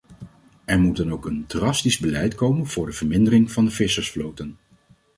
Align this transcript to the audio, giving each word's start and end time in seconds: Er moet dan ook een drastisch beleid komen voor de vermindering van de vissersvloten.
Er 0.65 0.79
moet 0.79 0.97
dan 0.97 1.11
ook 1.11 1.25
een 1.25 1.45
drastisch 1.47 1.97
beleid 1.99 2.35
komen 2.35 2.67
voor 2.67 2.85
de 2.85 2.91
vermindering 2.91 3.51
van 3.51 3.65
de 3.65 3.71
vissersvloten. 3.71 4.57